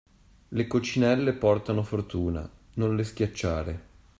[0.47, 3.83] Le coccinelle portano fortuna, non le schiacciare!